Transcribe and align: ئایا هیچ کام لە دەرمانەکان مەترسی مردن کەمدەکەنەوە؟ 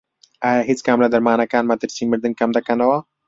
ئایا 0.45 0.61
هیچ 0.69 0.79
کام 0.87 0.99
لە 1.03 1.09
دەرمانەکان 1.13 1.65
مەترسی 1.71 2.03
مردن 2.11 2.33
کەمدەکەنەوە؟ 2.39 2.97